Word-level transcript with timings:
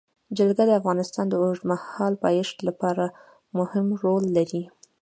جلګه 0.37 0.63
د 0.67 0.71
افغانستان 0.81 1.25
د 1.29 1.33
اوږدمهاله 1.41 2.17
پایښت 2.25 2.57
لپاره 2.67 3.05
مهم 3.57 3.85
رول 4.03 4.23
لري. 4.37 4.63